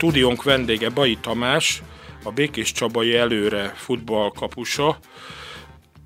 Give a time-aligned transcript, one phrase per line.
[0.00, 1.82] stúdiónk vendége Bai Tamás,
[2.22, 4.98] a Békés Csabai előre futballkapusa,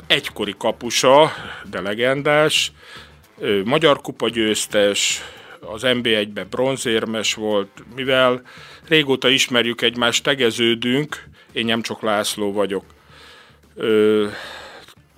[0.06, 1.32] egykori kapusa,
[1.70, 2.72] de legendás,
[3.64, 5.22] magyar kupa győztes,
[5.60, 8.42] az NB1-ben bronzérmes volt, mivel
[8.88, 12.84] régóta ismerjük egymást, tegeződünk, én nem csak László vagyok.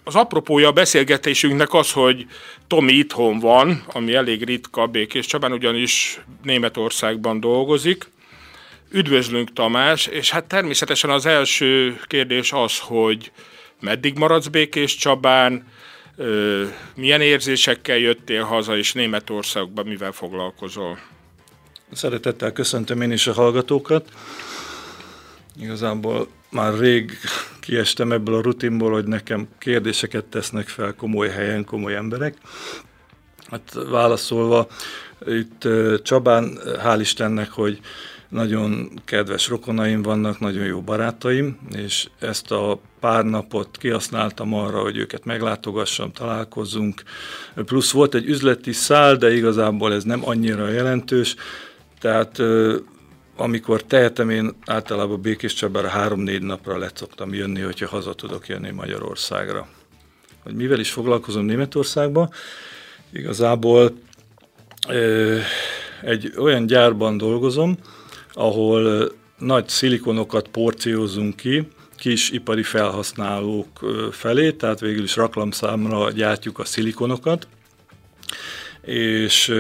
[0.05, 2.27] Az apropója a beszélgetésünknek az, hogy
[2.67, 8.15] Tomi itthon van, ami elég ritka Békés Csabán, ugyanis Németországban dolgozik.
[8.97, 13.33] Üdvözlünk Tamás, és hát természetesen az első kérdés az, hogy
[13.81, 15.67] meddig maradsz Békés Csabán,
[16.95, 20.99] milyen érzésekkel jöttél haza, és Németországban mivel foglalkozol?
[21.93, 24.09] Szeretettel köszöntöm én is a hallgatókat.
[25.61, 27.19] Igazából már rég
[27.61, 32.37] kiestem ebből a rutinból, hogy nekem kérdéseket tesznek fel komoly helyen, komoly emberek.
[33.51, 34.67] Hát válaszolva,
[35.27, 35.69] itt
[36.03, 37.81] Csabán, hál' Istennek, hogy
[38.29, 44.97] nagyon kedves rokonaim vannak, nagyon jó barátaim, és ezt a pár napot kihasználtam arra, hogy
[44.97, 47.03] őket meglátogassam, találkozzunk.
[47.55, 51.35] Plusz volt egy üzleti szál, de igazából ez nem annyira jelentős,
[52.01, 52.43] tehát
[53.37, 56.91] amikor tehetem, én általában Békés Csabára három-négy napra le
[57.31, 59.69] jönni, hogyha haza tudok jönni Magyarországra.
[60.43, 62.31] Hogy mivel is foglalkozom Németországban?
[63.13, 63.93] Igazából
[66.03, 67.79] egy olyan gyárban dolgozom,
[68.39, 73.69] ahol nagy szilikonokat porciózunk ki, kis ipari felhasználók
[74.11, 77.49] felé, tehát végül is raklamszámra gyártjuk a szilikonokat,
[78.83, 79.55] és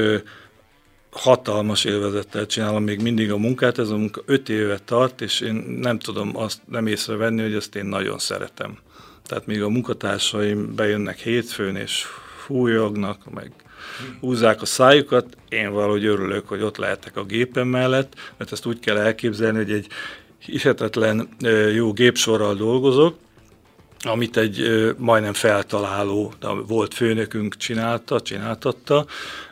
[1.10, 5.55] hatalmas élvezettel csinálom még mindig a munkát, ez a munka öt éve tart, és én
[5.80, 8.78] nem tudom azt nem észrevenni, hogy ezt én nagyon szeretem.
[9.27, 12.05] Tehát még a munkatársaim bejönnek hétfőn, és
[12.44, 13.52] fújognak, meg
[14.20, 18.80] húzzák a szájukat, én valahogy örülök, hogy ott lehetek a gépen mellett, mert ezt úgy
[18.80, 19.86] kell elképzelni, hogy egy
[20.39, 21.29] hihetetlen
[21.74, 23.17] jó gépsorral dolgozok,
[24.01, 26.33] amit egy majdnem feltaláló,
[26.67, 29.07] volt főnökünk csinálta, csináltatta,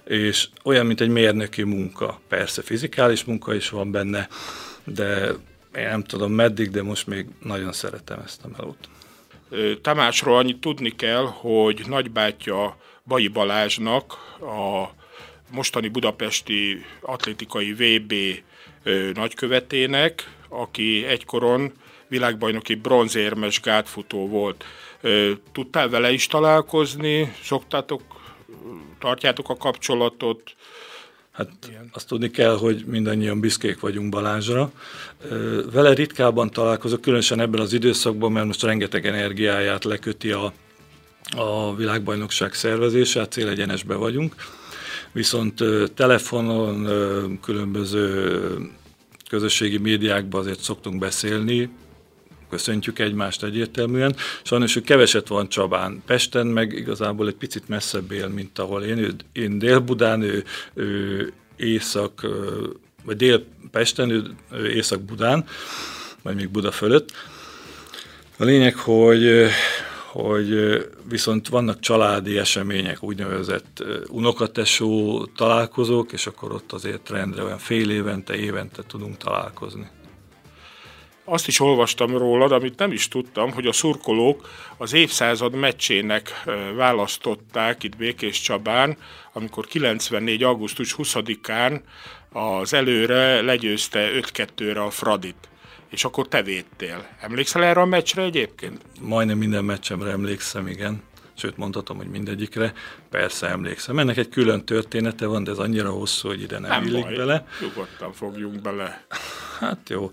[0.04, 2.20] és olyan, mint egy mérnöki munka.
[2.28, 4.28] Persze fizikális munka is van benne,
[4.84, 5.26] de
[5.76, 8.88] én nem tudom meddig, de most még nagyon szeretem ezt a melót.
[9.82, 14.90] Tamásról annyit tudni kell, hogy nagybátyja Bai Balázsnak a
[15.50, 18.14] mostani budapesti atlétikai VB
[19.14, 21.72] nagykövetének, aki egykoron
[22.08, 24.64] világbajnoki bronzérmes gátfutó volt.
[25.52, 27.34] Tudtál vele is találkozni?
[27.42, 28.02] Szoktátok,
[28.98, 30.42] tartjátok a kapcsolatot?
[31.32, 31.90] Hát Igen.
[31.92, 34.72] azt tudni kell, hogy mindannyian büszkék vagyunk Balázsra.
[35.72, 40.52] Vele ritkában találkozok, különösen ebben az időszakban, mert most rengeteg energiáját leköti a,
[41.36, 44.34] a világbajnokság szervezése, hát célegyenesben vagyunk.
[45.12, 45.62] Viszont
[45.94, 46.88] telefonon,
[47.42, 48.40] különböző
[49.28, 51.70] közösségi médiákban azért szoktunk beszélni,
[52.50, 54.16] köszöntjük egymást egyértelműen.
[54.42, 56.02] Sajnos ő keveset van Csabán.
[56.06, 58.98] Pesten meg igazából egy picit messzebb él, mint ahol én.
[58.98, 60.44] Ő, én Dél-Budán, ő,
[60.74, 62.26] ő Észak,
[63.04, 65.44] vagy Dél-Pesten, ő, ő Észak-Budán,
[66.22, 67.12] vagy még Buda fölött.
[68.36, 69.48] A lényeg, hogy
[70.14, 77.90] hogy viszont vannak családi események, úgynevezett unokatesó találkozók, és akkor ott azért rendre olyan fél
[77.90, 79.88] évente, évente tudunk találkozni.
[81.24, 86.42] Azt is olvastam rólad, amit nem is tudtam, hogy a szurkolók az évszázad meccsének
[86.76, 88.96] választották itt Békés Csabán,
[89.32, 90.42] amikor 94.
[90.42, 91.80] augusztus 20-án
[92.32, 95.48] az előre legyőzte 5-2-re a Fradit
[95.90, 97.06] és akkor te védtél.
[97.20, 98.80] Emlékszel erre a meccsre egyébként?
[99.00, 101.02] Majdnem minden meccsemre emlékszem, igen.
[101.36, 102.72] Sőt, mondhatom, hogy mindegyikre.
[103.10, 103.98] Persze emlékszem.
[103.98, 107.16] Ennek egy külön története van, de ez annyira hosszú, hogy ide nem, nem illik baj.
[107.16, 107.46] bele.
[107.60, 109.04] Nyugodtan fogjunk bele.
[109.60, 110.10] Hát jó.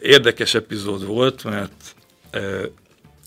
[0.00, 1.94] Érdekes epizód volt, mert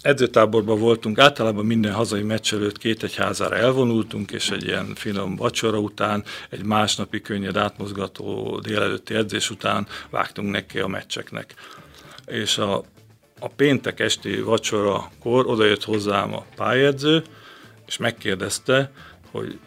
[0.04, 5.36] edzőtáborban voltunk, általában minden hazai meccs előtt két egy házára elvonultunk, és egy ilyen finom
[5.36, 11.54] vacsora után, egy másnapi könnyed átmozgató délelőtti edzés után vágtunk neki a meccseknek.
[12.26, 12.84] És a,
[13.40, 17.24] a péntek esti vacsorakor odajött hozzám a pályedző,
[17.88, 18.92] és megkérdezte,
[19.32, 19.60] hogy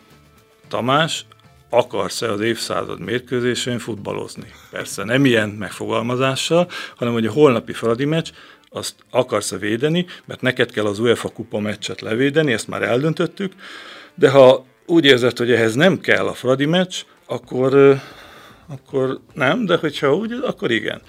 [0.69, 1.27] Tamás,
[1.71, 4.53] akarsz-e az évszázad mérkőzésén futballozni?
[4.71, 8.31] Persze nem ilyen megfogalmazással, hanem hogy a holnapi Fradi meccs
[8.77, 13.53] azt akarsz-e védeni, mert neked kell az UEFA kupa meccset levédeni, ezt már eldöntöttük,
[14.15, 16.95] de ha úgy érzed, hogy ehhez nem kell a Fradi meccs,
[17.27, 18.01] akkor,
[18.69, 21.01] akkor nem, de hogyha úgy, akkor igen.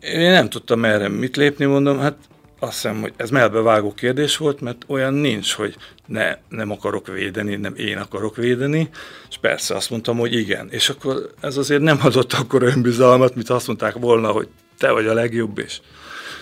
[0.00, 2.16] Én nem tudtam erre mit lépni, mondom, hát
[2.58, 5.76] azt hiszem, hogy ez melbevágó kérdés volt, mert olyan nincs, hogy
[6.06, 8.88] ne, nem akarok védeni, nem én akarok védeni,
[9.30, 10.68] és persze azt mondtam, hogy igen.
[10.70, 15.06] És akkor ez azért nem adott akkor önbizalmat, mint azt mondták volna, hogy te vagy
[15.06, 15.80] a legjobb, és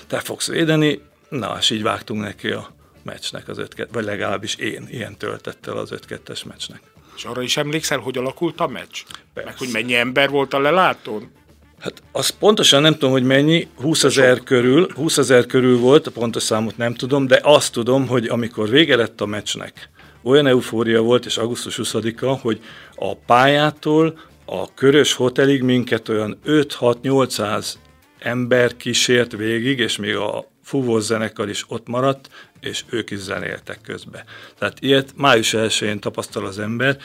[0.08, 1.00] te fogsz védeni.
[1.28, 2.70] Na, és így vágtunk neki a
[3.02, 6.81] meccsnek az 5 vagy legalábbis én ilyen töltettel az 5-2-es meccsnek.
[7.16, 9.02] És arra is emlékszel, hogy alakult a meccs?
[9.34, 9.50] Persze.
[9.50, 11.31] Meg hogy mennyi ember volt a lelátón?
[11.78, 16.11] Hát azt pontosan nem tudom, hogy mennyi, 20 ezer körül, 20 ezer körül volt, a
[16.11, 19.90] pontos számot nem tudom, de azt tudom, hogy amikor vége lett a meccsnek,
[20.22, 22.61] olyan eufória volt, és augusztus 20-a, hogy
[22.94, 27.75] a pályától a Körös Hotelig minket olyan 5-6-800
[28.19, 32.29] ember kísért végig, és még a fúvós zenekar is ott maradt,
[32.61, 34.25] és ők is zenéltek közbe.
[34.59, 36.99] Tehát ilyet május 1-én tapasztal az ember,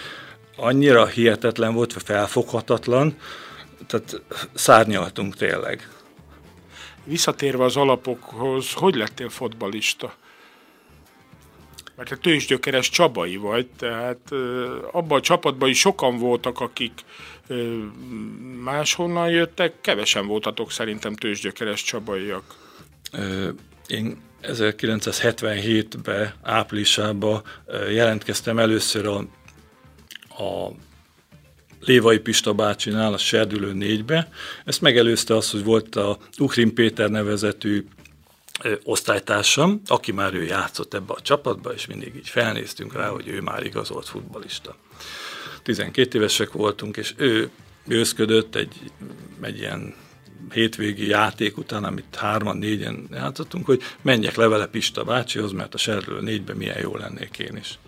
[0.55, 3.17] annyira hihetetlen volt, felfoghatatlan,
[3.87, 4.21] tehát
[4.53, 5.89] szárnyaltunk tényleg.
[7.03, 10.13] Visszatérve az alapokhoz, hogy lettél fotbalista?
[11.95, 14.31] Mert te tőzsgyökeres Csabai vagy, tehát
[14.91, 16.93] abban a csapatban is sokan voltak, akik
[18.63, 22.43] máshonnan jöttek, kevesen voltatok szerintem tőzsgyökeres Csabaiak.
[23.87, 27.41] Én 1977-ben, áprilisában
[27.89, 29.17] jelentkeztem először a,
[30.43, 30.71] a
[31.85, 34.29] Lévai Pista bácsinál, a Serdülő négybe.
[34.65, 37.85] Ezt megelőzte az, hogy volt a Ukrin Péter nevezetű
[38.83, 43.41] osztálytársam, aki már ő játszott ebbe a csapatba, és mindig így felnéztünk rá, hogy ő
[43.41, 44.75] már igazolt futbalista.
[45.63, 47.49] 12 évesek voltunk, és ő
[47.87, 48.91] őszködött egy,
[49.41, 49.95] egy ilyen
[50.51, 56.21] hétvégi játék után, amit hárman, négyen játszottunk, hogy menjek levele Pista bácsihoz, mert a Serről
[56.21, 57.79] négyben milyen jó lennék én is.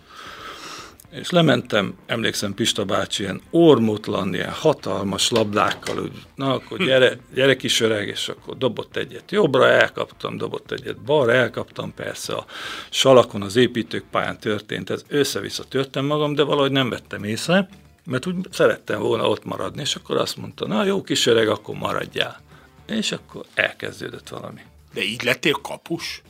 [1.20, 7.56] És lementem, emlékszem Pista bácsi ilyen ormutlan, ilyen hatalmas labdákkal, hogy na akkor gyere, gyere
[7.56, 12.46] kis öreg, és akkor dobott egyet jobbra, elkaptam, dobott egyet balra, elkaptam, persze a
[12.90, 17.68] salakon, az építők pályán történt, ez össze-vissza törtem magam, de valahogy nem vettem észre,
[18.04, 21.74] mert úgy szerettem volna ott maradni, és akkor azt mondta, na jó kis öreg, akkor
[21.76, 22.40] maradjál.
[22.86, 24.60] És akkor elkezdődött valami.
[24.94, 26.22] De így lettél kapus?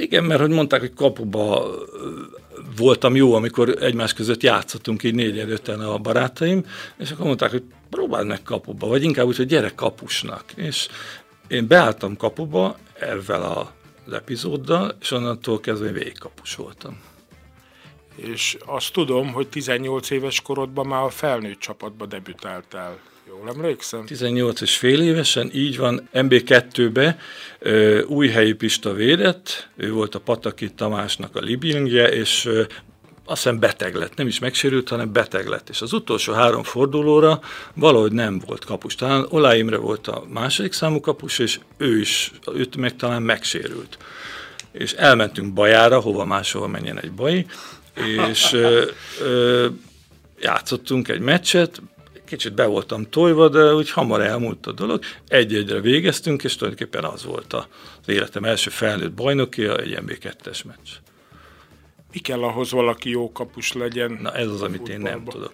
[0.00, 1.70] Igen, mert hogy mondták, hogy kapuba
[2.76, 6.66] voltam jó, amikor egymás között játszottunk így négy öten a barátaim,
[6.98, 10.44] és akkor mondták, hogy próbáld meg kapuba, vagy inkább úgy, hogy gyere kapusnak.
[10.54, 10.88] És
[11.48, 13.42] én beálltam kapuba ezzel
[14.06, 17.00] az epizóddal, és onnantól kezdve végig kapus voltam.
[18.16, 22.98] És azt tudom, hogy 18 éves korodban már a felnőtt csapatba debütáltál.
[23.44, 24.04] Jól emlékszem?
[24.04, 27.18] 18 és fél évesen, így van, MB2-be
[28.06, 32.48] Újhelyi Pista védett, ő volt a Pataki Tamásnak a libingje, és
[33.24, 35.68] azt hiszem beteg lett, nem is megsérült, hanem beteg lett.
[35.68, 37.40] És az utolsó három fordulóra
[37.74, 38.94] valahogy nem volt kapus.
[38.94, 43.98] Talán Olá Imre volt a második számú kapus, és ő is, őt meg talán megsérült.
[44.72, 47.46] És elmentünk Bajára, hova máshova menjen egy baj,
[48.30, 48.84] és ö,
[49.20, 49.66] ö,
[50.40, 51.82] játszottunk egy meccset,
[52.26, 55.00] kicsit be voltam tojva, de úgy hamar elmúlt a dolog.
[55.28, 57.66] Egy-egyre végeztünk, és tulajdonképpen az volt az
[58.06, 60.88] életem első felnőtt bajnokia, egy MB2-es meccs.
[62.12, 64.18] Mi kell ahhoz valaki jó kapus legyen?
[64.22, 65.52] Na ez az, amit én nem tudok.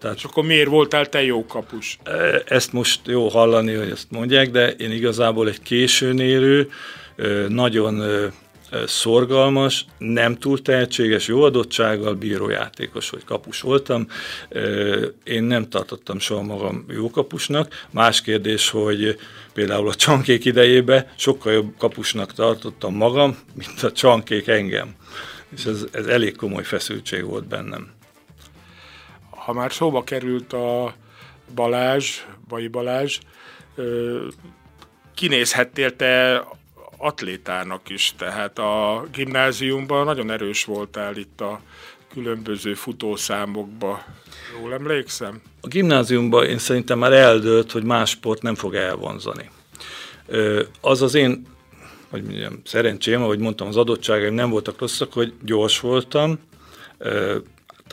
[0.00, 1.98] Tehát, és akkor miért voltál te jó kapus?
[2.44, 6.68] Ezt most jó hallani, hogy ezt mondják, de én igazából egy későn érő,
[7.48, 8.02] nagyon
[8.86, 14.06] szorgalmas, nem túl tehetséges, jó adottsággal bíró játékos, vagy kapus voltam.
[15.24, 17.86] Én nem tartottam soha magam jó kapusnak.
[17.90, 19.18] Más kérdés, hogy
[19.52, 24.94] például a csankék idejében sokkal jobb kapusnak tartottam magam, mint a csankék engem.
[25.56, 27.94] És ez, ez elég komoly feszültség volt bennem.
[29.30, 30.94] Ha már szóba került a
[31.54, 33.18] Balázs, Bai Balázs,
[35.14, 36.42] kinézhettél te
[36.98, 41.60] atlétának is, tehát a gimnáziumban nagyon erős voltál itt a
[42.12, 44.04] különböző futószámokba.
[44.60, 45.40] Jól emlékszem?
[45.60, 49.50] A gimnáziumban én szerintem már eldőlt, hogy más sport nem fog elvonzani.
[50.80, 51.46] Az az én,
[52.10, 56.38] hogy mondjam, szerencsém, ahogy mondtam, az adottságaim nem voltak rosszak, hogy gyors voltam,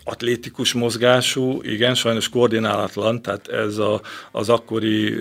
[0.03, 5.15] atlétikus mozgású, igen, sajnos koordinálatlan, tehát ez a, az akkori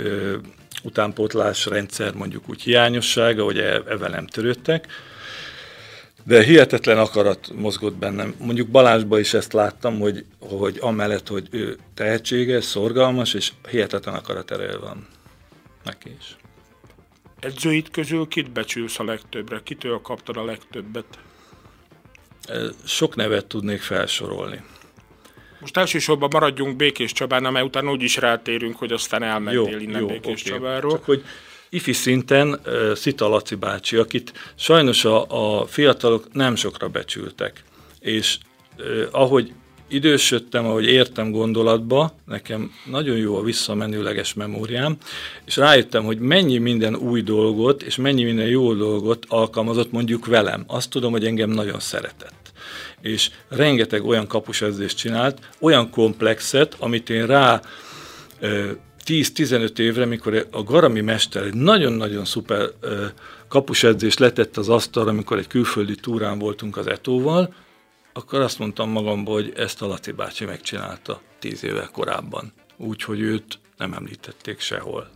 [0.83, 4.87] utánpótlás rendszer mondjuk úgy hiányossága, hogy ezzel nem törődtek,
[6.25, 8.35] de hihetetlen akarat mozgott bennem.
[8.39, 14.51] Mondjuk Balázsban is ezt láttam, hogy, hogy amellett, hogy ő tehetséges, szorgalmas, és hihetetlen akarat
[14.51, 15.07] ereje van
[15.85, 16.37] neki is.
[17.41, 19.61] Edzőit közül kit becsülsz a legtöbbre?
[19.62, 21.19] Kitől kaptad a legtöbbet?
[22.85, 24.62] Sok nevet tudnék felsorolni.
[25.62, 30.00] Most elsősorban maradjunk Békés Csabán, mert utána úgy is rátérünk, hogy aztán elmentél jó, innen
[30.00, 30.59] jó, Békés okay.
[30.59, 30.90] Csabáról.
[30.90, 31.25] Csak hogy
[31.69, 32.61] ifi szinten
[32.95, 37.62] Szita Laci bácsi, akit sajnos a, a fiatalok nem sokra becsültek.
[38.00, 38.38] És
[39.11, 39.52] ahogy
[39.88, 44.97] idősödtem, ahogy értem gondolatba, nekem nagyon jó a visszamenőleges memóriám,
[45.45, 50.64] és rájöttem, hogy mennyi minden új dolgot, és mennyi minden jó dolgot alkalmazott mondjuk velem.
[50.66, 52.41] Azt tudom, hogy engem nagyon szeretett.
[53.02, 57.61] És rengeteg olyan kapusedzést csinált, olyan komplexet, amit én rá
[59.04, 62.68] 10-15 évre, mikor a Garami mester egy nagyon-nagyon szuper
[63.49, 67.54] kapusedzést letett az asztalra, amikor egy külföldi túrán voltunk az Etóval,
[68.12, 72.52] akkor azt mondtam magamból, hogy ezt a Laci bácsi megcsinálta 10 évvel korábban.
[72.76, 75.11] Úgyhogy őt nem említették sehol.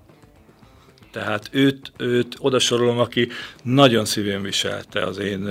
[1.13, 3.29] Tehát őt, őt odasorolom, aki
[3.63, 5.49] nagyon szívén viselte az én,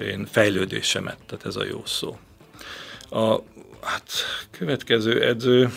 [0.00, 2.18] én fejlődésemet, tehát ez a jó szó.
[3.10, 3.42] A
[3.80, 4.10] hát,
[4.50, 5.70] következő edző,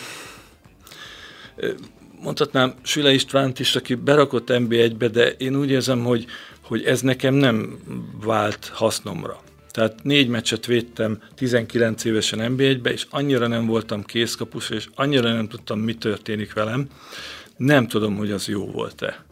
[2.20, 6.26] mondhatnám Süle Istvánt is, aki berakott NB1-be, de én úgy érzem, hogy,
[6.60, 7.78] hogy ez nekem nem
[8.20, 9.40] vált hasznomra.
[9.70, 15.48] Tehát négy meccset védtem 19 évesen NB1-be, és annyira nem voltam készkapus, és annyira nem
[15.48, 16.86] tudtam, mi történik velem.
[17.56, 19.24] Nem tudom, hogy az jó volt-e.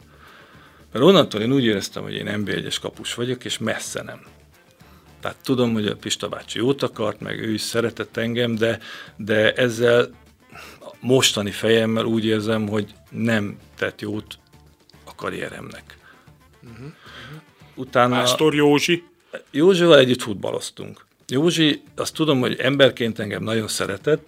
[0.91, 4.19] Mert onnantól én úgy éreztem, hogy én NB1-es kapus vagyok, és messze nem.
[5.19, 8.79] Tehát tudom, hogy a Pista bácsi jót akart, meg ő is szeretett engem, de,
[9.15, 10.09] de ezzel
[10.99, 14.39] mostani fejemmel úgy érzem, hogy nem tett jót
[15.05, 15.97] a karrieremnek.
[16.63, 16.93] Uh-huh.
[17.75, 18.15] Utána...
[18.15, 19.03] Pásztor Józsi?
[19.51, 21.05] Józsival együtt futballoztunk.
[21.27, 24.27] Józsi, azt tudom, hogy emberként engem nagyon szeretett,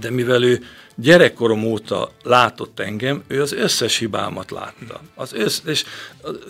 [0.00, 0.62] de mivel ő
[1.00, 5.00] gyerekkorom óta látott engem, ő az összes hibámat látta.
[5.14, 5.84] Az össz, és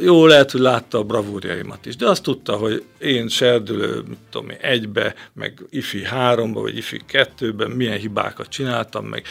[0.01, 4.51] jó lehet, hogy látta a bravúrjaimat is, de azt tudta, hogy én serdülő, mit tudom
[4.61, 9.25] egybe, meg ifi háromba, vagy ifi kettőben milyen hibákat csináltam, meg,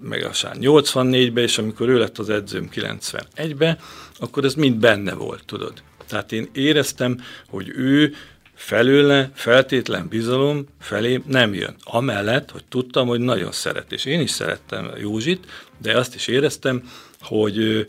[0.00, 3.78] meg aztán 84-be, és amikor ő lett az edzőm 91-be,
[4.18, 5.72] akkor ez mind benne volt, tudod.
[6.08, 8.14] Tehát én éreztem, hogy ő
[8.58, 11.76] felőle feltétlen bizalom felé nem jön.
[11.84, 15.46] Amellett, hogy tudtam, hogy nagyon szeret, és én is szerettem Józsit,
[15.78, 17.86] de azt is éreztem, hogy,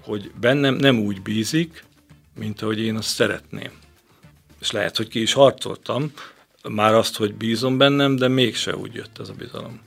[0.00, 1.84] hogy bennem nem úgy bízik,
[2.38, 3.70] mint ahogy én azt szeretném.
[4.60, 6.12] És lehet, hogy ki is harcoltam,
[6.68, 9.80] már azt, hogy bízom bennem, de mégse úgy jött ez a bizalom.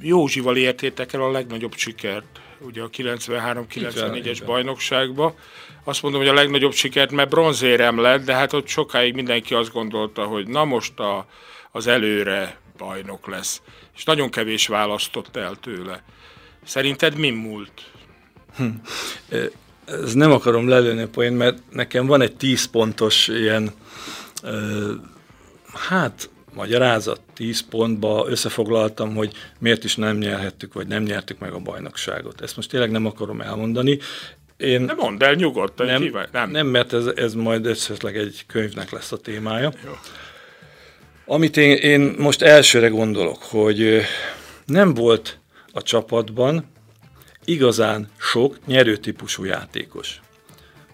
[0.00, 5.34] Józsival értétek el a legnagyobb sikert, ugye a 93-94-es bajnokságba.
[5.84, 9.72] Azt mondom, hogy a legnagyobb sikert, mert bronzérem lett, de hát ott sokáig mindenki azt
[9.72, 11.26] gondolta, hogy na most a,
[11.70, 13.62] az előre bajnok lesz.
[13.96, 16.02] És nagyon kevés választott el tőle.
[16.64, 17.82] Szerinted mi múlt?
[18.56, 18.68] Hm.
[19.84, 23.72] Ez nem akarom lelőni a poén, mert nekem van egy 10 pontos ilyen,
[25.88, 31.58] hát magyarázat, 10 pontba összefoglaltam, hogy miért is nem nyerhettük, vagy nem nyertük meg a
[31.58, 32.40] bajnokságot.
[32.40, 33.98] Ezt most tényleg nem akarom elmondani.
[34.56, 36.50] Én nem mondd el nyugodtan, nem, nem.
[36.50, 39.72] nem, mert ez, ez majd esetleg egy könyvnek lesz a témája.
[39.84, 39.92] Jó.
[41.24, 44.00] Amit én, én most elsőre gondolok, hogy
[44.66, 45.38] nem volt
[45.72, 46.64] a csapatban
[47.44, 50.20] igazán sok nyerőtípusú játékos.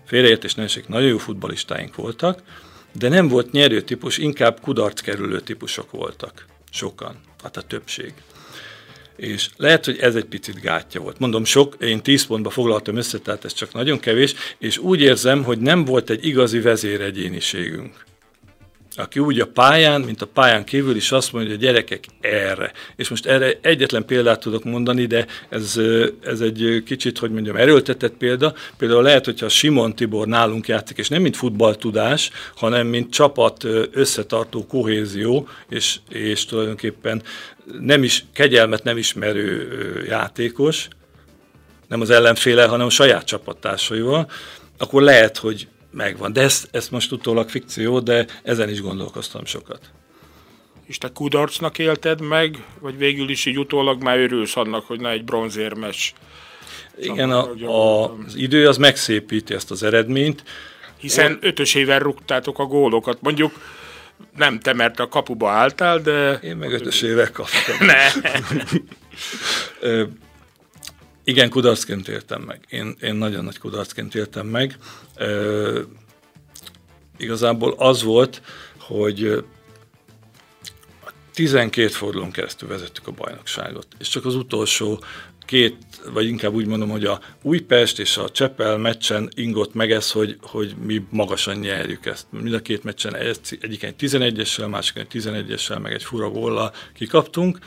[0.07, 2.43] Félreértés ne nagyon jó futbalistáink voltak,
[2.93, 6.45] de nem volt nyerő típus, inkább kudarc kerülő típusok voltak.
[6.71, 8.13] Sokan, hát a többség.
[9.17, 11.19] És lehet, hogy ez egy picit gátja volt.
[11.19, 15.45] Mondom, sok, én 10 pontba foglaltam össze, tehát ez csak nagyon kevés, és úgy érzem,
[15.45, 18.05] hogy nem volt egy igazi vezéregyéniségünk
[18.97, 22.73] aki úgy a pályán, mint a pályán kívül is azt mondja, hogy a gyerekek erre.
[22.97, 25.81] És most erre egyetlen példát tudok mondani, de ez,
[26.25, 28.55] ez egy kicsit, hogy mondjam, erőltetett példa.
[28.77, 34.67] Például lehet, hogyha Simon Tibor nálunk játszik, és nem mint futballtudás, hanem mint csapat összetartó
[34.67, 37.23] kohézió, és, és tulajdonképpen
[37.81, 40.89] nem is, kegyelmet nem ismerő játékos,
[41.89, 44.31] nem az ellenféle, hanem a saját csapattársaival,
[44.79, 46.33] akkor lehet, hogy megvan.
[46.33, 49.81] De ezt, ezt most utólag fikció, de ezen is gondolkoztam sokat.
[50.87, 55.11] És te kudarcnak élted meg, vagy végül is így utólag már örülsz annak, hogy na
[55.11, 56.15] egy bronzérmes
[56.99, 60.45] igen, a, a, az idő az megszépíti ezt az eredményt.
[60.99, 63.19] Hiszen ötösével rúgtátok a gólokat.
[63.21, 63.53] Mondjuk
[64.37, 66.39] nem te, mert a kapuba álltál, de...
[66.43, 67.87] Én meg ötösével kaptam.
[67.87, 67.97] ne.
[71.25, 72.61] Igen, kudarcként éltem meg.
[72.69, 74.77] Én, én nagyon nagy kudarcként éltem meg.
[75.15, 75.27] E,
[77.17, 78.43] igazából az volt,
[78.79, 79.45] hogy
[81.35, 85.03] 12 fordulón keresztül vezettük a bajnokságot, és csak az utolsó
[85.47, 85.77] két,
[86.13, 90.37] vagy inkább úgy mondom, hogy a Újpest és a Csepel meccsen ingott meg ez, hogy,
[90.41, 92.27] hogy mi magasan nyerjük ezt.
[92.31, 96.73] Mind a két meccsen egy, egyik egy 11-essel, másik egy 11-essel, meg egy fura góllal
[96.95, 97.59] kikaptunk,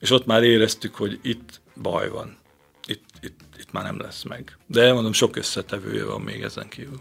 [0.00, 2.42] és ott már éreztük, hogy itt baj van
[3.74, 4.56] már nem lesz meg.
[4.66, 7.00] De mondom, sok összetevője van még ezen kívül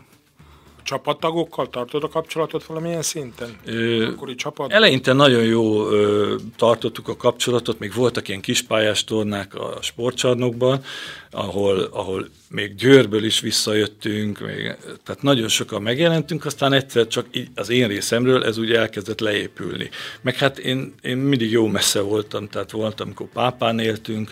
[0.83, 3.57] csapattagokkal tartod a kapcsolatot valamilyen szinten?
[3.65, 4.71] Ö, Akkori csapat?
[4.71, 10.83] Eleinte nagyon jó ö, tartottuk a kapcsolatot, még voltak ilyen kispályás tornák a sportcsarnokban,
[11.31, 17.47] ahol, ahol még Győrből is visszajöttünk, még, tehát nagyon sokan megjelentünk, aztán egyszer csak így
[17.55, 19.89] az én részemről ez ugye elkezdett leépülni.
[20.21, 24.31] Meg hát én, én mindig jó messze voltam, tehát voltam, amikor Pápán éltünk,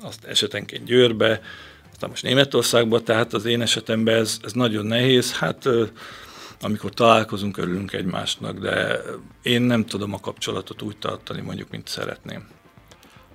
[0.00, 1.40] azt esetenként Győrbe,
[1.98, 5.32] aztán most Németországban, tehát az én esetemben ez, ez nagyon nehéz.
[5.32, 5.68] Hát
[6.60, 9.00] amikor találkozunk, örülünk egymásnak, de
[9.42, 12.48] én nem tudom a kapcsolatot úgy tartani, mondjuk, mint szeretném.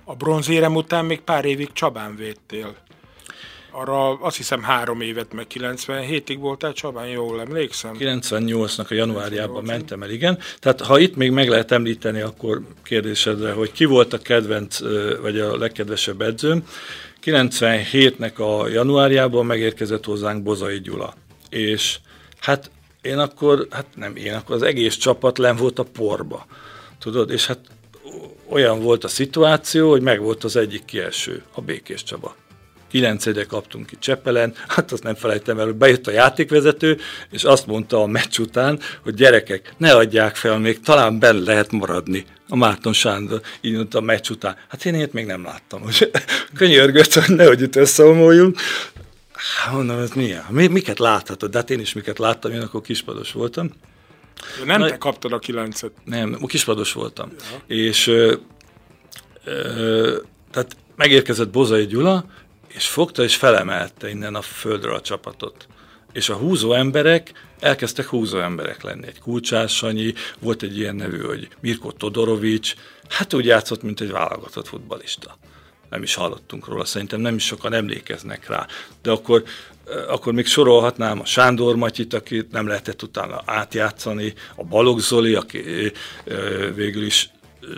[0.04, 2.74] A bronzérem után még pár évig Csabán védtél.
[3.70, 7.96] Arra azt hiszem három évet, meg 97-ig voltál Csabán, jól emlékszem?
[7.98, 10.38] 98-nak a januárjában mentem el, igen.
[10.58, 14.78] Tehát ha itt még meg lehet említeni, akkor kérdésedre, hogy ki volt a kedvenc,
[15.20, 16.66] vagy a legkedvesebb edzőm.
[17.24, 21.14] 97-nek a januárjában megérkezett hozzánk Bozai Gyula.
[21.48, 21.98] És
[22.40, 22.70] hát
[23.02, 26.46] én akkor, hát nem én, akkor az egész csapat len volt a porba.
[26.98, 27.60] Tudod, és hát
[28.48, 32.36] olyan volt a szituáció, hogy meg volt az egyik kieső, a Békés Csaba.
[32.94, 36.98] 9 egyre kaptunk ki Csepelen, hát azt nem felejtem el, hogy bejött a játékvezető,
[37.30, 41.72] és azt mondta a meccs után, hogy gyerekek, ne adják fel, még talán benne lehet
[41.72, 42.24] maradni.
[42.48, 44.56] A Márton Sándor így mondta a meccs után.
[44.68, 46.10] Hát én ilyet még nem láttam, hogy
[46.58, 48.58] könyörgött, hogy nehogy itt összeomoljunk.
[49.32, 50.44] Hát mondom, ez milyen?
[50.50, 51.50] Mi, miket láthatod?
[51.50, 53.70] De hát én is miket láttam, én akkor kispados voltam.
[54.58, 55.92] De nem Na, te kaptad a kilencet.
[56.04, 57.28] Nem, kispados voltam.
[57.30, 57.76] Ja.
[57.76, 58.34] És ö,
[59.44, 60.16] ö,
[60.50, 62.24] tehát megérkezett Bozai Gyula,
[62.74, 65.66] és fogta és felemelte innen a földről a csapatot.
[66.12, 69.06] És a húzó emberek elkezdtek húzó emberek lenni.
[69.06, 72.74] Egy Kulcsás Sanyi, volt egy ilyen nevű, hogy Mirko Todorovics,
[73.08, 75.38] hát úgy játszott, mint egy válogatott futbalista.
[75.90, 78.66] Nem is hallottunk róla, szerintem nem is sokan emlékeznek rá.
[79.02, 79.42] De akkor,
[79.88, 85.34] eh, akkor még sorolhatnám a Sándor Matyit, akit nem lehetett utána átjátszani, a Balogh Zoli,
[85.34, 85.92] aki
[86.24, 87.30] eh, végül is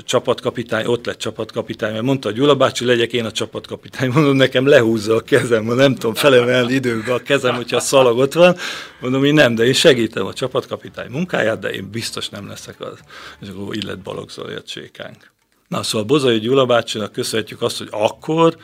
[0.05, 4.11] csapatkapitány, ott lett csapatkapitány, mert mondta, hogy Gyula bácsi, legyek én a csapatkapitány.
[4.11, 8.19] Mondom, nekem lehúzza a kezem, ma nem tudom felemelni időbe a kezem, hogyha a szalag
[8.19, 8.57] ott van.
[9.01, 12.99] Mondom, én nem, de én segítem a csapatkapitány munkáját, de én biztos nem leszek az.
[13.41, 15.33] És akkor így lett Balogh Zoli a csékánk.
[15.69, 18.57] Na, szóval Bozai Gyula bácsinak köszönhetjük azt, hogy akkor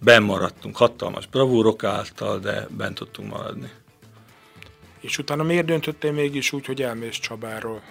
[0.00, 3.70] benn maradtunk, hatalmas bravúrok által, de bent tudtunk maradni.
[5.00, 7.82] És utána miért döntöttél mégis úgy, hogy elmész Csabáról?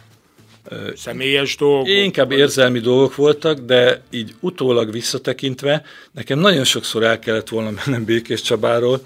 [0.96, 1.88] Személyes dolgok?
[1.88, 8.06] Inkább érzelmi dolgok voltak, de így utólag visszatekintve nekem nagyon sokszor el kellett volna mennem
[8.06, 9.02] Békés Csabáról,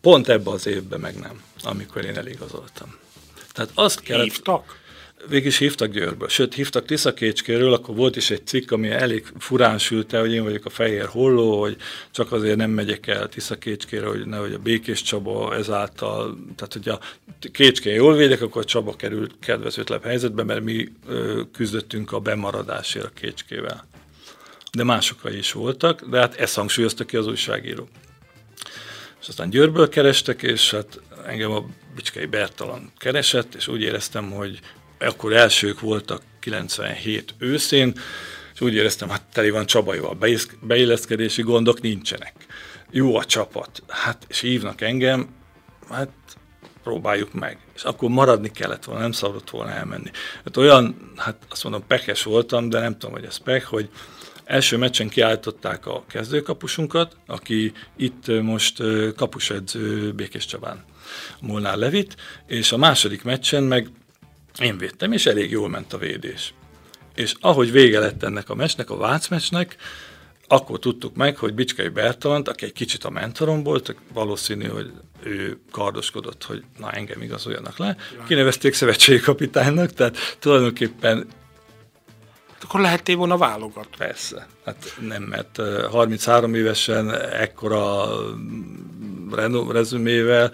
[0.00, 2.94] pont ebbe az évben meg nem, amikor én eligazoltam.
[3.52, 4.24] Tehát azt kellett...
[4.24, 4.84] Hívtak?
[5.28, 6.28] Végig is hívtak Győrből.
[6.28, 10.64] Sőt, hívtak Tiszakécskéről, akkor volt is egy cikk, ami elég furán sülte, hogy én vagyok
[10.64, 11.76] a fehér holló, hogy
[12.10, 17.00] csak azért nem megyek el Tiszakécskére, hogy nehogy a Békés Csaba ezáltal, tehát hogy a
[17.52, 23.10] Kécskén jól védek, akkor Csaba került kedvezőtlebb helyzetbe, mert mi ö, küzdöttünk a bemaradásért a
[23.14, 23.86] Kécskével.
[24.72, 27.88] De másokai is voltak, de hát ezt hangsúlyozta ki az újságíró.
[29.20, 34.60] És aztán Győrből kerestek, és hát engem a Bicskei Bertalan keresett, és úgy éreztem, hogy
[34.98, 37.92] akkor elsők voltak 97 őszén,
[38.54, 40.18] és úgy éreztem, hát teli van Csabajval,
[40.60, 42.34] beilleszkedési gondok nincsenek.
[42.90, 45.28] Jó a csapat, hát, és hívnak engem,
[45.90, 46.10] hát
[46.82, 47.58] próbáljuk meg.
[47.74, 50.10] És akkor maradni kellett volna, nem szabadott volna elmenni.
[50.44, 53.88] Hát olyan, hát azt mondom, pekes voltam, de nem tudom, hogy ez pek, hogy
[54.44, 58.82] első meccsen kiállították a kezdőkapusunkat, aki itt most
[59.16, 60.84] kapusedző Békés Csabán,
[61.40, 63.90] Molnár Levit, és a második meccsen meg
[64.60, 66.54] én védtem, és elég jól ment a védés.
[67.14, 69.76] És ahogy vége lett ennek a mesnek, a Vác mesnek,
[70.48, 74.92] akkor tudtuk meg, hogy Bicskei Bertalant, aki egy kicsit a mentorom volt, valószínű, hogy
[75.22, 77.96] ő kardoskodott, hogy na engem igazoljanak le.
[78.26, 81.26] Kinevezték szövetségi kapitánynak, tehát tulajdonképpen
[82.62, 83.88] akkor lehettél volna válogat.
[83.96, 84.46] Persze.
[84.64, 88.06] Hát nem, mert 33 évesen ekkora
[89.70, 90.52] rezümével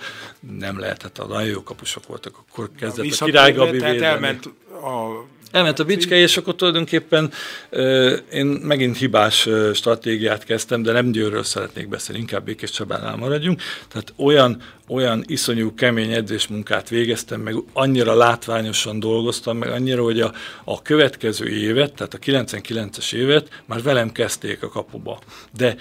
[0.59, 4.47] nem lehetett, a nagyon jó kapusok voltak, akkor kezdett a, a Király Gabi tehát elment
[4.71, 7.31] a Elment a bicske, és akkor tulajdonképpen
[7.71, 13.17] uh, én megint hibás uh, stratégiát kezdtem, de nem Győrről szeretnék beszélni, inkább Békés Csabánál
[13.17, 13.63] maradjunk.
[13.89, 20.33] Tehát olyan, olyan iszonyú kemény edzésmunkát végeztem, meg annyira látványosan dolgoztam, meg annyira, hogy a,
[20.65, 25.19] a következő évet, tehát a 99-es évet már velem kezdték a kapuba.
[25.57, 25.77] De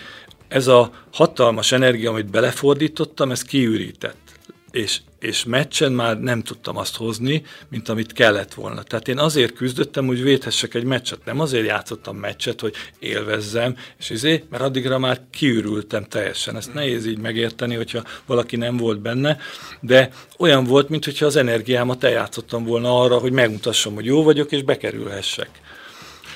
[0.51, 4.19] ez a hatalmas energia, amit belefordítottam, ez kiürített.
[4.71, 8.83] és, és meccsen már nem tudtam azt hozni, mint amit kellett volna.
[8.83, 11.25] Tehát én azért küzdöttem, hogy védhessek egy meccset.
[11.25, 16.55] Nem azért játszottam meccset, hogy élvezzem, és izé, mert addigra már kiürültem teljesen.
[16.55, 19.37] Ezt nehéz így megérteni, hogyha valaki nem volt benne,
[19.79, 24.63] de olyan volt, mintha az energiámat eljátszottam volna arra, hogy megmutassam, hogy jó vagyok, és
[24.63, 25.49] bekerülhessek.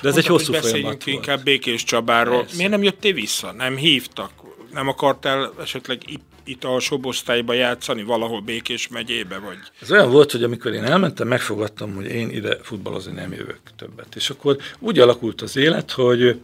[0.02, 1.06] De ez Mondtam, egy hosszú folyamat volt.
[1.06, 2.40] inkább Békés Csabáról.
[2.40, 2.56] Persze.
[2.56, 3.52] Miért nem jöttél vissza?
[3.52, 4.30] Nem hívtak?
[4.72, 9.38] Nem akartál esetleg itt, itt a sobosztályba játszani, valahol Békés megyébe?
[9.38, 9.56] Vagy?
[9.80, 14.16] Ez olyan volt, hogy amikor én elmentem, megfogadtam, hogy én ide futballozni nem jövök többet.
[14.16, 16.40] És akkor úgy alakult az élet, hogy,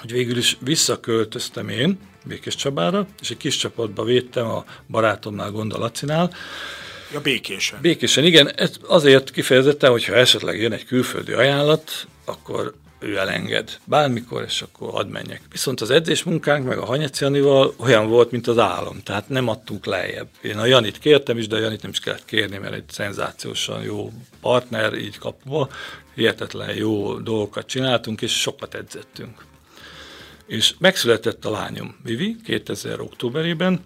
[0.00, 5.78] hogy végül is visszaköltöztem én Békés Csabára, és egy kis csapatba védtem a barátomnál, Gonda
[5.78, 6.30] Lacinál,
[7.12, 7.78] Ja, békésen.
[7.80, 8.52] Békésen, igen.
[8.54, 14.90] Ez azért kifejezetten, hogyha esetleg jön egy külföldi ajánlat, akkor ő elenged bármikor, és akkor
[14.90, 15.40] hadd menjek.
[15.50, 19.86] Viszont az edzés munkánk meg a Janival olyan volt, mint az álom, tehát nem adtunk
[19.86, 20.28] lejjebb.
[20.42, 23.82] Én a Janit kértem is, de a Janit nem is kellett kérni, mert egy szenzációsan
[23.82, 25.68] jó partner így kapva,
[26.14, 29.44] hihetetlen jó dolgokat csináltunk, és sokat edzettünk.
[30.46, 33.84] És megszületett a lányom, Vivi, 2000 októberében,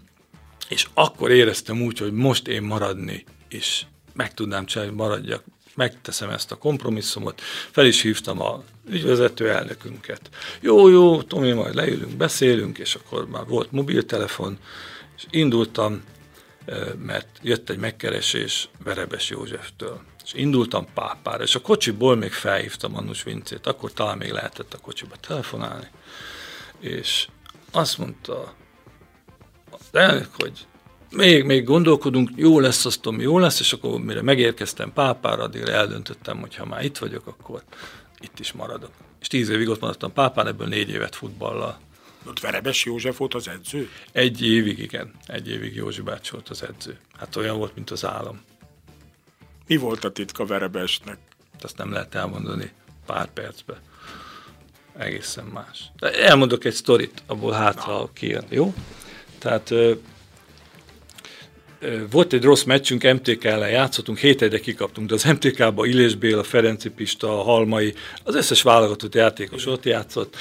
[0.69, 5.45] és akkor éreztem úgy, hogy most én maradni is meg tudnám csinálni, maradjak,
[5.79, 10.21] megteszem ezt a kompromisszumot, fel is hívtam a ügyvezető elnökünket.
[10.61, 14.59] Jó, jó, Tomi, majd leülünk, beszélünk, és akkor már volt mobiltelefon,
[15.17, 16.05] és indultam,
[16.99, 20.01] mert jött egy megkeresés Verebes Józseftől.
[20.25, 24.79] És indultam Pápára, és a kocsiból még felhívtam Annus Vincét, akkor talán még lehetett a
[24.79, 25.87] kocsiba telefonálni,
[26.81, 27.29] és
[27.71, 28.55] azt mondta
[29.71, 30.67] az elnök, hogy
[31.11, 35.73] még, még gondolkodunk, jó lesz, azt tudom, jó lesz, és akkor mire megérkeztem Pápára, addigra
[35.73, 37.63] eldöntöttem, hogy ha már itt vagyok, akkor
[38.21, 38.91] itt is maradok.
[39.21, 41.79] És tíz évig ott maradtam Pápán, ebből négy évet futballal.
[42.27, 43.89] Ott Verebes József volt az edző?
[44.13, 45.11] Egy évig, igen.
[45.27, 46.99] Egy évig Józsi bácsi volt az edző.
[47.19, 48.41] Hát olyan volt, mint az állam.
[49.67, 51.19] Mi volt a titka Verebesnek?
[51.61, 52.73] Azt nem lehet elmondani
[53.07, 53.79] pár percben.
[54.97, 55.91] Egészen más.
[55.99, 58.75] Elmondok egy sztorit, abból hátra kijön, jó?
[59.39, 59.75] Tehát
[62.11, 66.43] volt egy rossz meccsünk, MTK ellen játszottunk, 7 1 kikaptunk, de az MTK-ba Illés Béla,
[66.43, 70.37] Ferenci Pista, Halmai, az összes válogatott játékos ott játszott,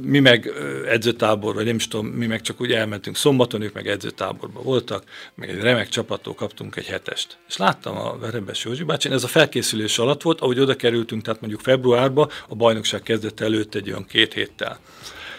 [0.00, 0.52] mi meg
[0.88, 5.04] edzőtábor, vagy nem is tudom, mi meg csak úgy elmentünk szombaton, ők meg edzőtáborban voltak,
[5.34, 7.38] meg egy remek csapattól kaptunk egy hetest.
[7.48, 11.40] És láttam a Verebes Józsi bácsin, ez a felkészülés alatt volt, ahogy oda kerültünk, tehát
[11.40, 14.78] mondjuk februárba, a bajnokság kezdett előtt egy olyan két héttel.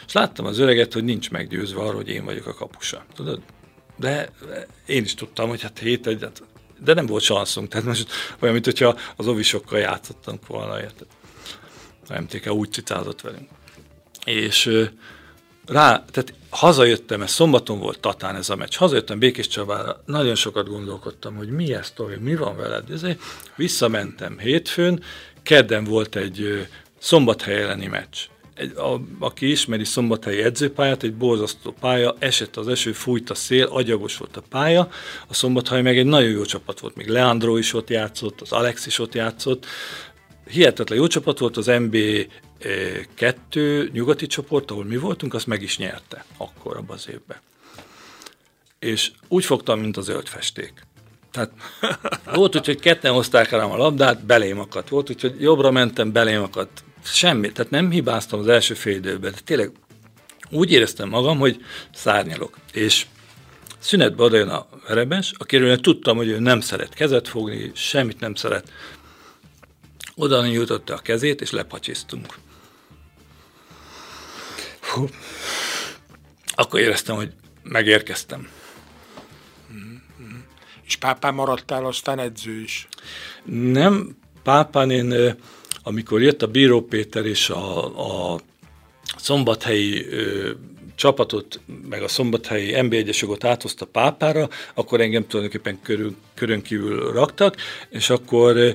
[0.08, 3.06] És láttam az öreget, hogy nincs meggyőzve arról, hogy én vagyok a kapusa.
[3.16, 3.42] Tudod?
[3.98, 4.30] De
[4.86, 6.44] én is tudtam, hogy hát hét egy, hát,
[6.84, 7.68] de nem volt szanszunk.
[7.68, 11.08] Tehát most olyan, mint hogyha az ovisokkal játszottunk volna, érted?
[12.10, 13.50] A MTK úgy cicázott velünk.
[14.26, 14.88] És
[15.66, 20.68] rá, tehát hazajöttem, ez szombaton volt Tatán ez a meccs, hazajöttem Békés Csabára, nagyon sokat
[20.68, 22.92] gondolkodtam, hogy mi ez, Tomi, mi van veled?
[22.92, 23.22] Ezért
[23.56, 25.04] visszamentem hétfőn,
[25.44, 26.68] kedden volt egy
[27.00, 28.18] szombathely elleni meccs
[28.58, 33.66] egy, a, aki ismeri szombathelyi edzőpályát, egy borzasztó pálya, esett az eső, fújt a szél,
[33.66, 34.90] agyagos volt a pálya,
[35.28, 38.86] a szombathely meg egy nagyon jó csapat volt, még Leandro is ott játszott, az Alex
[38.86, 39.66] is ott játszott,
[40.48, 41.72] hihetetlen jó csapat volt, az
[43.16, 47.38] 2 eh, nyugati csoport, ahol mi voltunk, azt meg is nyerte akkor abban az évben.
[48.80, 50.30] És úgy fogtam, mint a zöld.
[51.32, 51.52] Tehát
[52.36, 54.90] volt úgy, hogy ketten hozták rám a labdát, belém akadt.
[54.90, 59.32] Volt úgy, hogy jobbra mentem, belém akadt semmi, tehát nem hibáztam az első fél időben,
[59.32, 59.72] de tényleg
[60.50, 62.58] úgy éreztem magam, hogy szárnyalok.
[62.72, 63.06] És
[63.80, 68.36] szünetbe oda jön a verebes, akiről tudtam, hogy ő nem szeret kezet fogni, semmit nem
[68.36, 68.72] szeret.
[70.16, 72.38] Oda nyújtotta a kezét, és lepacsisztunk.
[74.82, 75.10] Hú.
[76.56, 77.34] Akkor éreztem, hogy
[77.64, 78.50] megérkeztem.
[80.86, 82.88] És pápán maradtál aztán edző is?
[83.46, 85.38] Nem, pápán én
[85.88, 88.40] amikor jött a Bíró Péter és a, a
[89.18, 90.50] szombathelyi ö,
[90.96, 97.56] csapatot, meg a szombathelyi NB1-es jogot áthozta Pápára, akkor engem tulajdonképpen körül, körön kívül raktak,
[97.90, 98.70] és akkor ö,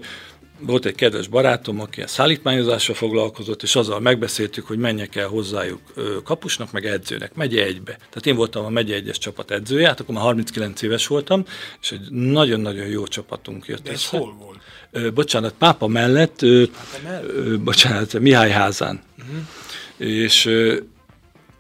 [0.61, 5.81] volt egy kedves barátom, aki a szállítmányozással foglalkozott, és azzal megbeszéltük, hogy menjek el hozzájuk
[6.25, 7.92] kapusnak, meg edzőnek, megye egybe.
[7.92, 11.44] Tehát én voltam a megye egyes csapat edzője, hát akkor már 39 éves voltam,
[11.81, 14.18] és egy nagyon-nagyon jó csapatunk jött De ez össze.
[14.18, 14.62] hol volt?
[15.14, 17.61] Bocsánat, pápa mellett, pápa mellett?
[17.61, 19.00] bocsánat, Mihály házán.
[19.18, 19.46] Uh-huh.
[19.96, 20.50] És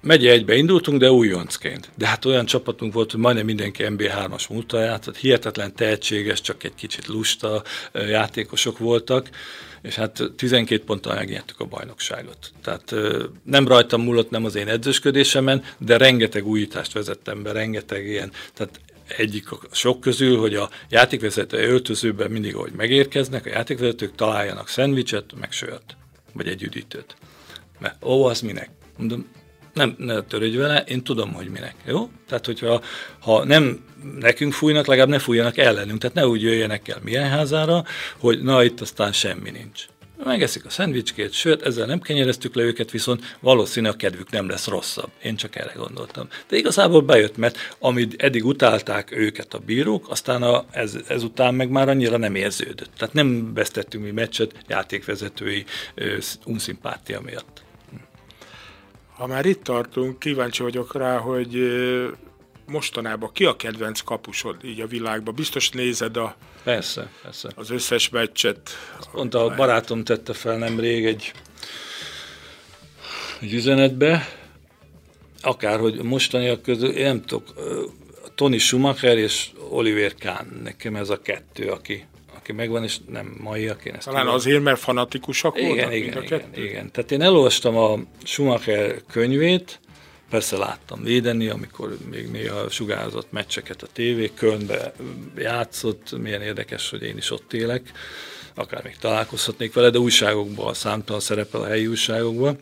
[0.02, 1.90] megye egybe indultunk, de újoncként.
[1.96, 6.74] De hát olyan csapatunk volt, hogy majdnem mindenki MB3-as múlta játszott, hihetetlen tehetséges, csak egy
[6.74, 9.28] kicsit lusta játékosok voltak,
[9.82, 12.52] és hát 12 ponttal megnyertük a bajnokságot.
[12.62, 12.94] Tehát
[13.44, 18.80] nem rajtam múlott, nem az én edzősködésemen, de rengeteg újítást vezettem be, rengeteg ilyen, tehát
[19.16, 25.24] egyik a sok közül, hogy a játékvezető öltözőben mindig, ahogy megérkeznek, a játékvezetők találjanak szendvicset,
[25.40, 25.96] meg sört,
[26.32, 27.16] vagy egy üdítőt.
[27.78, 28.70] Mert ó, az minek?
[28.96, 29.26] Mondom,
[29.74, 31.74] nem, ne törődj vele, én tudom, hogy minek.
[31.86, 32.10] Jó?
[32.28, 32.82] Tehát, hogyha
[33.20, 33.84] ha nem
[34.18, 36.00] nekünk fújnak, legalább ne fújjanak ellenünk.
[36.00, 37.84] Tehát ne úgy jöjjenek el milyen házára,
[38.18, 39.84] hogy na, itt aztán semmi nincs.
[40.24, 44.66] Megeszik a szendvicskét, sőt, ezzel nem kenyereztük le őket, viszont valószínűleg a kedvük nem lesz
[44.66, 45.10] rosszabb.
[45.22, 46.28] Én csak erre gondoltam.
[46.48, 51.70] De igazából bejött, mert amit eddig utálták őket a bírók, aztán a, ez, ezután meg
[51.70, 52.90] már annyira nem érződött.
[52.96, 55.64] Tehát nem vesztettünk mi meccset játékvezetői
[56.44, 57.62] unszimpátia miatt.
[59.16, 61.54] Ha már itt tartunk, kíváncsi vagyok rá, hogy
[62.66, 65.34] mostanában ki a kedvenc kapusod így a világban?
[65.34, 67.50] Biztos nézed a, persze, persze.
[67.54, 68.70] az összes meccset.
[69.12, 71.32] Pont a barátom tette fel nemrég egy,
[73.40, 74.28] egy üzenetbe,
[75.40, 77.54] akárhogy mostaniak közül, én nem tudok,
[78.34, 82.04] Tony Schumacher és Oliver Kahn, nekem ez a kettő, aki,
[82.36, 84.34] aki megvan, és nem mai, aki ezt Talán tudom.
[84.34, 86.90] azért, mert fanatikusak igen, voltak igen, a igen, igen.
[86.90, 89.80] Tehát én elolvastam a Schumacher könyvét,
[90.32, 94.92] persze láttam védeni, amikor még néha sugárzott meccseket a tévé, Kölnbe
[95.36, 97.92] játszott, milyen érdekes, hogy én is ott élek,
[98.54, 102.58] akár még találkozhatnék vele, de újságokban, számtalan szerepel a helyi újságokban,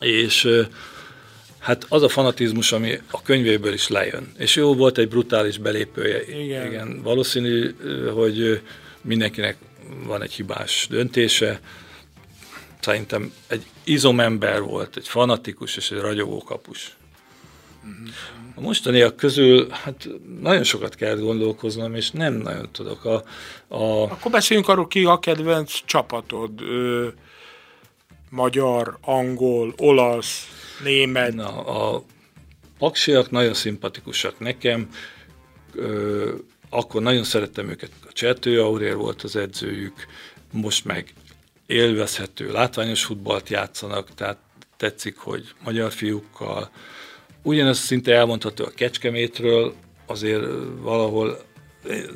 [0.00, 0.48] és
[1.58, 4.32] hát az a fanatizmus, ami a könyvéből is lejön.
[4.38, 6.22] És jó volt egy brutális belépője.
[6.22, 6.66] Igen.
[6.66, 7.74] Igen valószínű,
[8.14, 8.60] hogy
[9.00, 9.56] mindenkinek
[10.06, 11.60] van egy hibás döntése.
[12.80, 16.96] Szerintem egy izomember volt, egy fanatikus és egy ragyogó kapus.
[18.54, 20.08] A mostaniak közül hát
[20.40, 23.04] nagyon sokat kell gondolkoznom, és nem nagyon tudok.
[23.04, 23.24] A,
[23.68, 24.02] a...
[24.02, 26.60] Akkor beszéljünk arról, ki a kedvenc csapatod.
[26.60, 27.08] Ö,
[28.30, 30.48] magyar, angol, olasz,
[30.84, 31.34] német.
[31.34, 32.04] Na, a
[32.78, 34.88] paksiak nagyon szimpatikusak nekem.
[35.74, 36.34] Ö,
[36.70, 40.06] akkor nagyon szerettem őket, a Csertő Aurér volt az edzőjük,
[40.52, 41.12] most meg
[41.70, 44.38] élvezhető, látványos futballt játszanak, tehát
[44.76, 46.70] tetszik, hogy magyar fiúkkal.
[47.42, 49.74] Ugyanez szinte elmondható a Kecskemétről,
[50.06, 50.44] azért
[50.80, 51.38] valahol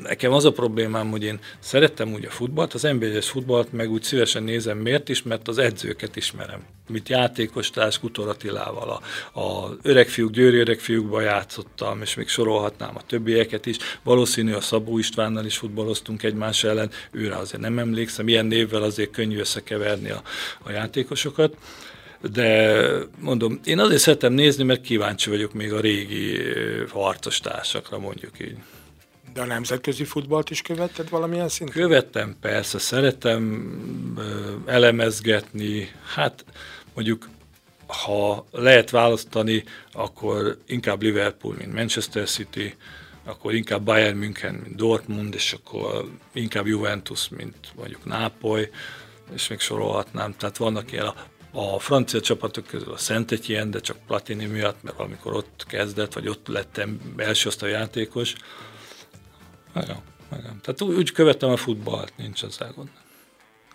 [0.03, 4.03] nekem az a problémám, hogy én szerettem úgy a futballt, az NB1-es futballt, meg úgy
[4.03, 6.61] szívesen nézem, miért is, mert az edzőket ismerem.
[6.89, 9.01] Mit játékos társ Kutor Attilával,
[9.33, 13.77] a, a öregfiúk, Győri öregfiúkban játszottam, és még sorolhatnám a többieket is.
[14.03, 19.11] Valószínű a Szabó Istvánnal is futballoztunk egymás ellen, őre azért nem emlékszem, ilyen névvel azért
[19.11, 20.23] könnyű összekeverni a,
[20.63, 21.57] a játékosokat
[22.33, 22.85] de
[23.19, 26.39] mondom, én azért szeretem nézni, mert kíváncsi vagyok még a régi
[26.89, 28.57] harcos társakra, mondjuk így.
[29.35, 31.83] De a nemzetközi futballt is követted valamilyen szinten?
[31.83, 36.45] Követtem, persze, szeretem elemezgetni, hát
[36.95, 37.29] mondjuk
[37.87, 42.75] ha lehet választani, akkor inkább Liverpool, mint Manchester City,
[43.25, 48.71] akkor inkább Bayern München, mint Dortmund, és akkor inkább Juventus, mint mondjuk Nápoly,
[49.33, 50.35] és még sorolhatnám.
[50.37, 51.15] Tehát vannak ilyen a,
[51.53, 56.29] a francia csapatok közül a Szent de csak Platini miatt, mert valamikor ott kezdett, vagy
[56.29, 58.35] ott lettem első osztály játékos,
[59.75, 59.97] igen,
[60.39, 60.61] igen.
[60.63, 62.89] Tehát úgy, úgy követtem a futballt, nincs ezzel gond.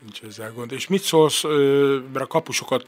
[0.01, 0.71] Nincs ezzel gond.
[0.71, 1.43] És mit szólsz,
[2.13, 2.83] mert a kapusokat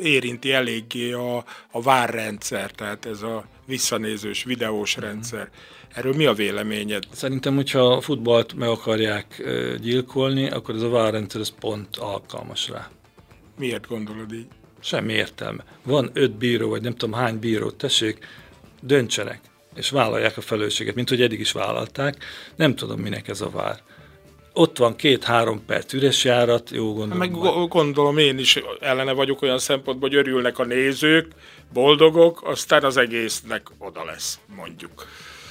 [0.00, 5.02] érinti eléggé a, a várrendszer, tehát ez a visszanézős, videós mm.
[5.02, 5.50] rendszer.
[5.94, 7.04] Erről mi a véleményed?
[7.12, 9.42] Szerintem, hogyha a futballt meg akarják
[9.80, 12.90] gyilkolni, akkor ez a várrendszer ez pont alkalmas rá.
[13.58, 14.46] Miért gondolod így?
[14.80, 15.64] Semmi értelme.
[15.82, 18.26] Van öt bíró, vagy nem tudom hány bíró, tessék,
[18.80, 19.40] döntsenek
[19.78, 22.24] és vállalják a felelősséget, mint hogy eddig is vállalták.
[22.56, 23.80] Nem tudom, minek ez a vár.
[24.52, 27.18] Ott van két-három perc üres járat, jó gondolom.
[27.18, 31.26] Meg gondolom én is ellene vagyok olyan szempontból, hogy örülnek a nézők,
[31.72, 35.06] boldogok, aztán az egésznek oda lesz, mondjuk.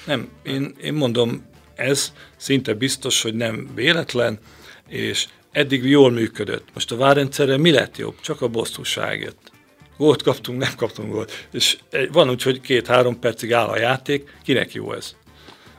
[0.05, 4.39] Nem, én, én mondom, ez szinte biztos, hogy nem véletlen,
[4.87, 6.67] és eddig jól működött.
[6.73, 8.15] Most a várrendszerre mi lett jobb?
[8.21, 9.51] Csak a bosszúság jött
[9.97, 11.47] gólt kaptunk, nem kaptunk gólt.
[11.51, 11.77] És
[12.12, 15.15] van úgy, hogy két-három percig áll a játék, kinek jó ez?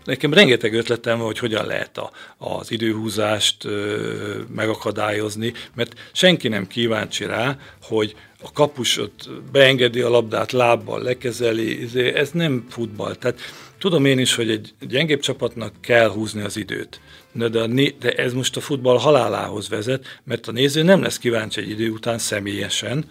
[0.08, 6.66] Nekem rengeteg ötletem van, hogy hogyan lehet a, az időhúzást ö, megakadályozni, mert senki nem
[6.66, 9.12] kíváncsi rá, hogy a kapusot
[9.52, 13.14] beengedi a labdát lábbal, lekezeli, izé, ez nem futball.
[13.14, 13.40] Tehát
[13.78, 17.00] tudom én is, hogy egy gyengébb csapatnak kell húzni az időt.
[17.32, 17.66] De, de,
[18.00, 21.90] de ez most a futball halálához vezet, mert a néző nem lesz kíváncsi egy idő
[21.90, 23.10] után személyesen,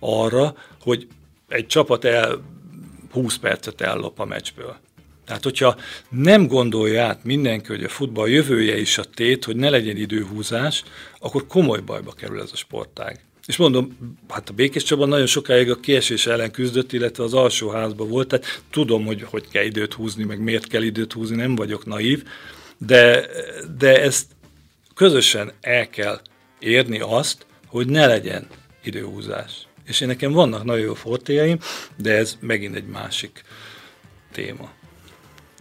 [0.00, 1.06] arra, hogy
[1.48, 2.42] egy csapat el
[3.12, 4.76] 20 percet ellop a meccsből.
[5.26, 5.76] Tehát, hogyha
[6.08, 10.82] nem gondolja át mindenki, hogy a futball jövője is a tét, hogy ne legyen időhúzás,
[11.18, 13.24] akkor komoly bajba kerül ez a sportág.
[13.46, 13.96] És mondom,
[14.28, 18.28] hát a Békés Csaba nagyon sokáig a kiesés ellen küzdött, illetve az alsó házban volt,
[18.28, 22.24] tehát tudom, hogy hogy kell időt húzni, meg miért kell időt húzni, nem vagyok naív,
[22.78, 23.26] de,
[23.78, 24.26] de ezt
[24.94, 26.20] közösen el kell
[26.58, 28.46] érni azt, hogy ne legyen
[28.82, 29.66] időhúzás.
[29.86, 31.58] És én nekem vannak nagyon jó fortéjaim,
[31.96, 33.42] de ez megint egy másik
[34.32, 34.70] téma.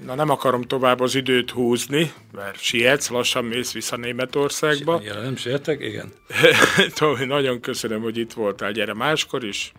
[0.05, 5.01] Na nem akarom tovább az időt húzni, mert sietsz, lassan mész vissza Németországba.
[5.03, 6.13] Ja, nem sietek, igen.
[6.95, 8.71] Tomi, nagyon köszönöm, hogy itt voltál.
[8.71, 9.71] Gyere máskor is.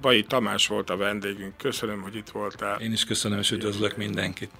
[0.00, 1.56] Bai Tamás volt a vendégünk.
[1.56, 2.80] Köszönöm, hogy itt voltál.
[2.80, 4.50] Én is köszönöm, és üdvözlök mindenkit.